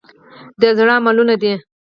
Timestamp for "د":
0.61-0.63